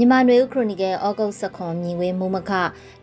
[0.00, 2.50] မြန်မာနွေဦးခရိုနီကယ်ဩဂုတ်16မြင်ဝဲမိုးမခ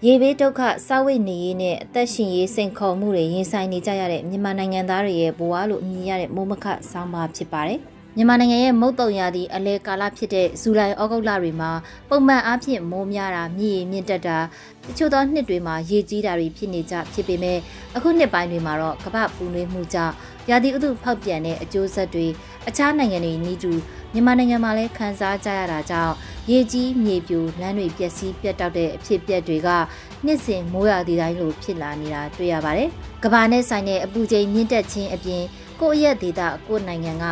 [0.05, 7.79] ရေဘေးဒုက္ခစာဝိတ်နေရေးနဲ့အသက်ရှင်ရေးစိန်ခေါ်မှုတွေရင်ဆိုင်နေကြရတဲ့မြန်မာနိုင်ငံသားတွေရဲ့ဘဝလို့အမည်ရတဲ့မိုးမခဆောင်းပါဖြစ်ပါတယ်။
[8.15, 11.71] မြန်မာနိုင်ငံရဲ့မုတ်တုံရာသီအလဲကာလဖြစ်တဲ့ဇူလိုင်ဩဂုတ်လတွေမှာ
[12.09, 14.37] ပုံမှန်အားဖြင့်မိုးများတာမြည်မြင့်တက်တာ
[14.87, 17.57] တချို့သောနှစ်တွေမှာရေကြီးတာတွေဖြစ်နေကြဖြစ်ပေမဲ့
[17.95, 20.13] အခုနှစ်ပိုင်းတွေမှာတော့ကမ္ဘာပူနွေးမှုကြောင့်
[20.49, 22.27] ရာသီဥတုဖောက်ပြန်တဲ့အကျိုးဆက်တွေ
[22.67, 23.71] အခြားနိုင်ငံတွေနီးတူ
[24.13, 26.13] မြန်မာနိုင်ငံမှာလည်းခံစားကြရတာကြောင့်
[26.51, 29.69] ရေကြီးမြေပြိုလမ်းတွေပျက်စီးပြတ်တောက်တဲ့အဖြစ်အပျက်တွေက
[30.25, 32.89] နှစ်စဉ်မိုးရာသီတိုင်းလိုဖြစ်လာနေတာတွေ့ရပါတယ်။
[33.23, 35.43] ကမ္ဘာနဲ့ဆိုင်တဲ့အပူချိန်မြင့်တက်ခြင်းအပြင်
[35.81, 37.25] ကိုယ့်ရဲ့ဒေသကိုယ့်နိုင်ငံက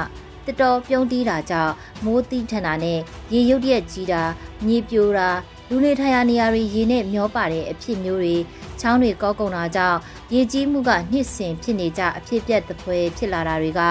[0.48, 1.73] တတော်ပြုံးတီးတာကြောင့်
[2.05, 3.00] မိုးတိထန်တာနဲ့
[3.34, 4.22] ရေရုပ်ရက်ကြီးတာ
[4.66, 5.30] မြေပြိုတာ
[5.70, 8.36] လူနေထိုင်ရာနေရာတွေရေနဲ့မျောပါတဲ့အဖြစ်မျိုးတွေ
[8.80, 9.98] ချောင်းတွေကောကုံတာကြောင့်
[10.34, 13.81] ရေကြီးမှုကနှစ်စဉ်ဖြစ်နေကြအဖြစ်ပြက်သဖွယ်ဖြစ်လာတာတွေက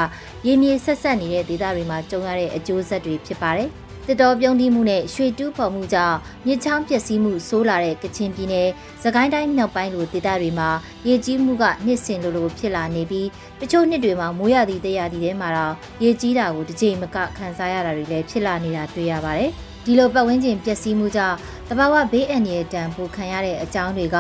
[0.47, 3.71] ရေမြေဆက်ဆက်နေတဲ့ဒေသတွေမှာကြုံရတဲ့အကျိုးဆက်တွေဖြစ်ပါတယ်။
[4.09, 8.69] တတော်ပြုံးတီးမှုနဲ့ရွှေတူးဖော်မှုကြောင့်မြစ်ချောင်းပျက်စီးမှုဆိုးလာတဲ့ကချင်ပြည်နယ်၊
[9.03, 10.71] သခိုင်းတိုင်းမြောက်ပိုင်းလိုဒေသတွေမှာ
[11.09, 13.29] ရေကြီးမှုကနှစ်စဉ်လိုလိုဖြစ်လာနေပြီး
[13.61, 19.53] တချို့နှစ်တွေမှာမိုးရသည့်တရားသည့်ထဲမှာတော့ရေကြီးတာကိုတစ်ကြိမ်မကခံစားရတာတွေလည်းဖြစ်လာနေတာတွေ့ရပါတယ်။
[19.85, 21.37] ဒီလိုပတ်ဝန်းကျင်ပျက်စီးမှုကြောင့်
[21.69, 24.19] တဘာဝဘေးအန္တရာယ်တံပိုခံရတဲ့အကြောင်းတွေက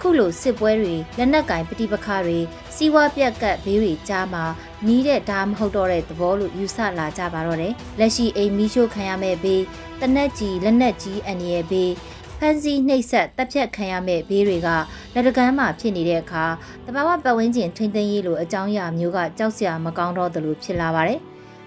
[0.00, 2.38] ခုလိုစစ်ပွဲတွေလက်နက်ကင်ပဋိပက္ခတွေ
[2.76, 4.44] စီးပွားပြက်ကတ်ဘေးတွေကြားမှာ
[4.86, 9.62] နီးတဲ့ဒါမဟုတ်တော့တဲ့သဘောလို့ယူဆလာကြပါတော့တယ်လက်ရှိအိမ်မီးရှို့ခံရမဲ့ဘေး
[10.00, 11.92] တနက်ကြီးလက်နက်ကြီးအန္တရာယ်ဘေး
[12.38, 14.68] ဖန်စီနှိပ်ဆက်တပ်ဖြတ်ခံရမဲ့ဘေးတွေက
[15.14, 16.44] လက်တကမ်းမှာဖြစ်နေတဲ့အခါ
[16.86, 21.20] တဘာဝပတ်ဝန်းကျင်ထိမ့်သိမ်းရေးလိုအကြောင်းအရာမျိုးကကြောက်စရာမကောင်းတော့သလိုဖြစ်လာပါတယ်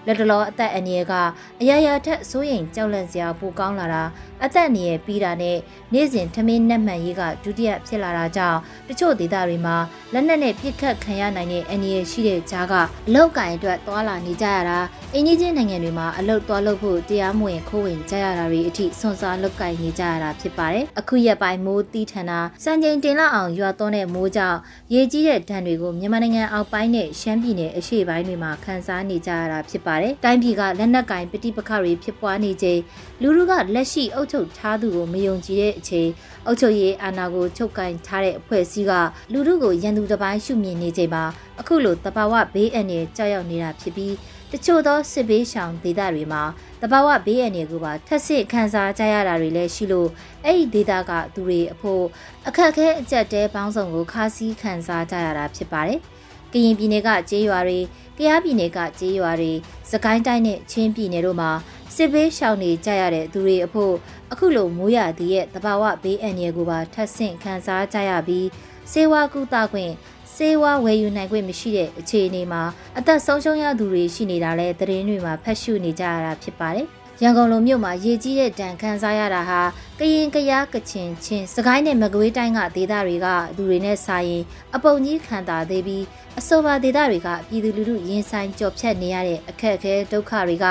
[0.06, 1.14] လက်တလောအသက်အန္တရာယ်က
[1.60, 4.02] အရာရာထက်စိုးရိမ်ကြောက်လန့်စရာပိုကောင်းလာတာ
[4.44, 5.56] အသက်အန္တရာယ်ပြီးတာနဲ့
[5.92, 9.76] နေ့စဉ်ထမင်းနက်မှန်ရေးကဒုတိယဖြစ်လာတာကြောင့်တချို့ဒေသတွေမှာ
[10.12, 12.74] လက်နက်နဲ့ပြစ်ခတ်ခံရနိုင်တဲ့အန္တရာယ်ရှိတဲ့ကြားက
[13.08, 14.78] အလောက်ကိုင်အတွက်သွာလာနေကြရတာ
[15.14, 24.58] အင်ကြီးချင်းနိုင်ငံတွေမှာအလောက်သွားလို့ဖို့တရားမဝင်ခိုးဝင်ကြရတာတွေအထိစွန့်စားလောက်ကင်နေကြရတာဖြစ်ပါတယ်အခုရက်ပိုင်းမိုးတီးထန်တာစံချိန်တင်လောက်အောင်ရွာသွန်းတဲ့မိုးကြောင့်
[24.94, 32.80] ရေကြီးတဲ့ဒဏ်တွေကိုမြန်မာနိုင်ငံအောက်ပိုင်းနဲ့ရှမ်းပြည်နယ်အရှေ့ပိုင်းတွေမှာခံစားနေကြရတာဖြစ်ပါတယ်တိုင်းပြည်ကလက်နက်ကင်ပဋိပက္ခတွေဖြစ်ပွားနေချိန်
[33.22, 36.08] လူလူကလက်ရှိအုပ်ချုပ်ထားသူကိုမယုံကြည်တဲ့အချိန်
[36.46, 38.92] အုပ်ချုပ်ရေးအာဏာကိုချုပ်ကင်ထားတဲ့အဖွဲ့အစည်းက
[39.32, 41.24] လူထုကိုရန်သူတစ်ပိုင်းရှုမြင်နေချိန်မှာ
[41.60, 44.14] အခုလိုတဘာဝဘေးအန္တရာယ်ကြောက်ရောက်နေတာဖြစ်ပြီး
[44.52, 46.42] တချို့သောစစ်ဘေးရှောင်ဒေသတွေမှာ
[46.82, 50.08] တဘာဝဘေးအန္တရာယ်ကိုပါထပ်ဆင့်ခံစားကြရတာတွေလည်းရှိလို့
[50.44, 52.04] အဲ့ဒီဒေသကသူတွေအဖို့
[52.48, 56.00] အခက်အခဲအကျက်တဲပေါင်းစုံကိုခါးစည်းခံစားကြရတာဖြစ်ပါတယ်။
[56.52, 57.78] ကရင်ပြည်နယ်ကကျေးရွာတွေ၊
[58.18, 59.52] ကယားပြည်နယ်ကကျေးရွာတွေ၊
[59.90, 61.50] စကိုင်းတိုင်းနဲ့ချင်းပြည်နယ်တို့မှာ
[61.96, 63.94] စစ်ဘေးရှောင်နေကြရတဲ့သူတွေအဖို့
[64.32, 68.46] အခုလိုမိုးရသည်ရဲ့တဘာဝဘေးအန္တရာယ်ကိုပါထပ်ဆင့်ခံစားကြရပြီး
[68.92, 69.92] စေဝါကုသခွင့်
[70.34, 72.62] စေဝါဝယ်ယူနိုင်ခွင့်မရှိတဲ့အခြေအနေမှာ
[72.98, 76.86] အသက်ဆုံးရှုံးရသူတွေရှိနေတာလဲသတင်းတွေမှာဖတ်ရှုနေကြရတာဖြစ်ပါတယ်။
[77.22, 79.60] ရန်ကုန်လိုမြို့မှာရေကြီးတဲ့ဒဏ်ခံစားရတာဟာ
[79.98, 84.44] ကရင်ကရားကချင်ချင်းစကိုင်းနဲ့မကွေးတိုင်းကဒေသတွေကသူတွေနဲ့ဆိုင်ရင်
[84.74, 86.04] အပုံကြီးခံတာသေးပြီး
[86.38, 90.66] အဆိုပါဒေသတွေကပြည်သူလူထုရင်ဆိုင်ကြော်ဖြတ်နေရတဲ့အခက်အခဲဒုက္ခတွေက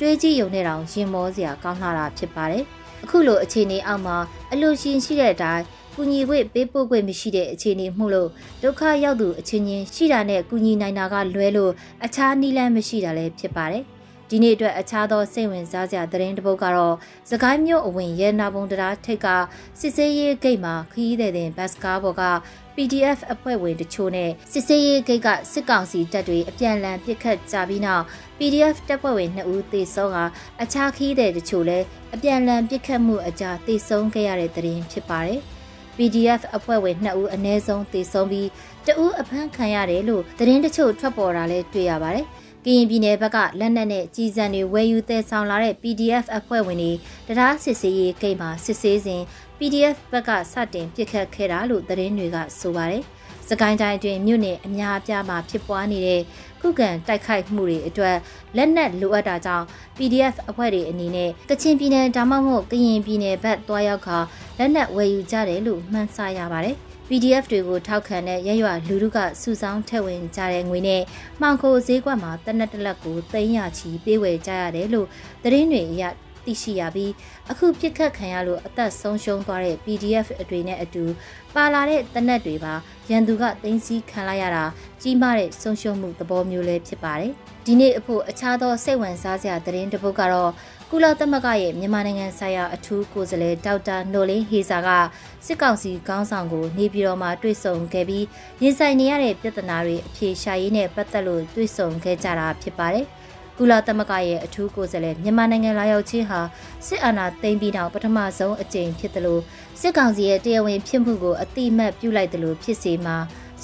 [0.00, 2.64] တွေးကြည့်ရုံနဲ့တောင်ရင်မောစရာကောင်းလာတာဖြစ်ပါတယ်။
[3.04, 4.16] အခုလိုအခြေအနေအောက်မှာ
[4.52, 8.28] အလိုရှင်ရှိတဲ့အတိုင်းကူညီခွင့်ပေးပို့ခွင့်မရှိတဲ့အခြေအနေမှုလို့
[8.62, 11.72] ဒုက္ခရောက်သူအချင်းချင်းရှိတာနဲ့ကူညီနိုင်တာကလွဲလို့
[12.04, 13.84] အခြားနည်းလမ်းမရှိတာလည်းဖြစ်ပါတယ်။
[14.30, 16.94] ဒီနေ့အတွက်အခြားသောစိတ်ဝင်စားစရာသတင်းတစ်ပုဒ်ကတော့
[17.30, 19.28] စကိုင်းမြို့အဝင်ရဲနာပုံတရားထိတ်က
[19.80, 22.24] စစ်စေးရေးဂိတ်မှာခရီးသည်တင်ဘတ်စကားပေါ်က
[22.74, 28.04] PDF အဖွဲ့ဝင်တချို့နဲ့စစ်စေးရေးဂိတ်ကစစ်ကောင်စီတပ်တွေအပြန်အလှန်ပစ်ခတ်ကြပြီးနောက်
[28.38, 30.18] PDF တပ်ဖွဲ့ဝင်2ဦးသေဆုံးက
[30.62, 35.40] အခြားခီးတဲ့တချို့လည်းအပြန်အလှန်ပစ်ခတ်မှုအကြသေဆုံးခဲ့ရတဲ့သတင်းဖြစ်ပါတယ်။
[35.96, 38.48] PDF အဖွဲ့ဝင်2ဦးအနည်းဆုံးသေဆုံးပြီး
[38.86, 42.26] တဦးအဖမ်းခံရတယ်လို့သတင်းတချို့ထွက်ပေါ်တာလည်းတွေ့ရပါတယ်။
[42.66, 46.92] ကရင်ပြည်နယ်ဘက်ကလက်နက်နဲ့ကြီးစံတွေဝယ်ယူသယ်ဆောင်လာတဲ့ PDF အဖွဲ့ဝင်တွေ
[47.36, 49.22] တရားစစ်ဆေးရေးဂိတ်မှာစစ်ဆေးစဉ်
[49.58, 53.02] PDF ဘက်ကစတင်ပစ်ခတ်ခဲ့တာလို့သတင်းတွေကဆိုပါတယ်။
[53.48, 56.22] စကိုင်းတိုင်းအတွင်းမြို့နယ်အများအပြားမှာဖြစ်ပွားနေတဲ့
[56.60, 58.16] ခုခံတိုက်ခိုက်မှုတွေအတွက်
[58.56, 64.18] လက်နက်လိုအပ်တာကြောင့် PDF အဖွဲ့တွေအနေနဲ့ကချင်ပြည်နယ်ဒါမှမဟုတ်ကရင်ပြည်နယ်ဘက်တွားရောက်ခါ
[64.58, 66.76] လက်နက်ဝယ်ယူကြတယ်လို့မှန်းဆရပါတယ်။
[67.08, 71.02] PDF တွေကိုထောက်ခံတဲ့ရရွလူလူကစုဆောင်းထည့်ဝင်ကြတဲ့ငွေနဲ့
[71.40, 75.08] မှောင်ခိုဈေးကွက်မှာတနက်တလက်ကိုသိန်းရချီပေးဝယ်ကြရတယ်လို့
[75.42, 76.02] သတင်းတွေအရ
[76.44, 77.12] သိရှိရပြီး
[77.50, 81.04] အခုပြစ်ခတ်ခံရလို့အသက်ဆုံးရှုံးသွားတဲ့ PDF တွေနဲ့အတူ
[81.54, 82.74] ပါလာတဲ့တနက်တွေပါ
[83.10, 84.64] ရန်သူကတင်းစီခံလိုက်ရတာ
[85.02, 87.32] ကြီးမားတဲ့ဆုံးရှုံးမှုသဘောမျိုးလည်းဖြစ်ပါတယ်။
[87.66, 90.50] ဒီနေ့အဖို့အခြားသောစိတ်ဝင်စားစရာသတင်းတစ်ပုဒ်ကတော့
[90.90, 94.88] ကုလသမဂ္ဂရဲ့မြန်မာနိုင်ငံဆိုင်ရာအထူးကိုယ်စားလှယ်ဒေါက်တာနိုလင်းဟေဇာက
[95.46, 98.24] စစ်ကောင်စီခေါင်းဆောင်ကိုနေပြည်တော်မှာတွေ့ဆုံခဲ့ပြီး
[98.62, 103.06] ရင်ဆိုင်နေရတဲ့ပြဿနာတွေအဖြေရှာရေးနဲ့ပတ်သက်လို့တွေ့ဆုံခဲ့ကြတာဖြစ်ပါတယ်။
[103.58, 106.40] ကုလသမဂ္ဂရဲ့အထူးကိုယ်စားလှယ်မြန်မာနိုင်ငံလာရောက်ခြင်းဟာ
[106.86, 109.42] စစ်အာဏာသိမ်းပြီးနောက်ပထမဆုံးအကြိမ်ဖြစ်တယ်လို့
[109.80, 113.16] စစ်ကောင်စီရဲ့တရားဝင်ဖြစ်မှုကိုအတိအမှတ်ပြုလိုက်တယ်လို့ဖြစ်စေမှာ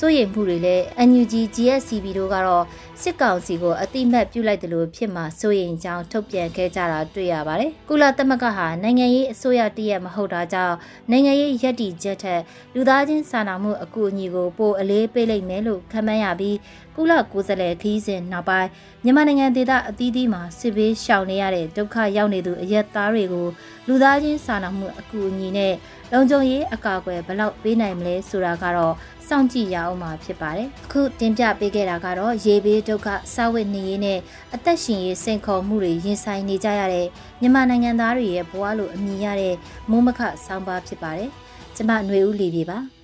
[0.03, 2.65] စိုးရိမ်မှုတွေလည်း NUG GSCB တို့ကတော့
[3.03, 10.77] စစ်ကောင်စီကိုအတိမတ်ပြုလိုက်တယ်လို့ဖြစ်မှာစိုးရိမ်ကြောင်းထုတ်ပြန်ခဲ့ကြတာတွေ့ရပါတယ်။ကုလသမဂ္ဂဟာနိုင်ငံရေးအစိုးရတရက်မဟုတ်တာကြောင့်
[11.11, 12.41] နိုင်ငံရေးရည်တည်ချက်ထက်
[12.75, 16.57] လူသားချင်းစာနာမှုအကူအညီကိုပိုအလေးပေးလိုက်မယ်လို့ခန့်မှန်းရပြီး
[17.01, 18.69] ကုလကိုယ်စားလှယ်ခီးစဉ်နောက်ပိုင်း
[19.05, 23.47] မြန်မာနိုင်ငံဒေသအသီးသီးမှာစစ်ဘေးရှောင်နေရတဲ့ဒုက္ခရောက်နေသူအရက်သားတွေကို
[23.89, 25.75] လူသားချင်းစာနာမှုအကူအညီနဲ့
[26.13, 28.95] လုံခြုံရေးအကာအကွယ်ဘယ်လောက်ပေးနိုင်မလဲဆိုတာကတော့
[29.29, 34.19] စောင့်ကြည့်ရအောင်မှာဖြစ်ပါတယ်။အခုတင်ပြပေးခဲ့တာကတော့ရေဘေးဒုက္ခစာဝတ်နေရေးနဲ့
[34.55, 37.07] အသက်ရှင်ရေးစိန်ခေါ်မှုတွေရင်ဆိုင်နေကြရတဲ့
[37.41, 39.55] မြန်မာနိုင်ငံသားတွေရဲ့ဘဝလိုအမြင်ရတဲ့
[39.91, 41.31] မိုးမခဆောင်းပါဖြစ်ပါတယ်။
[41.77, 42.81] ကျမຫນွေဦးလီပြေပါ။